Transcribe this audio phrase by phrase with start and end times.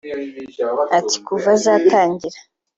[0.97, 2.37] Ati "Kuva zatangira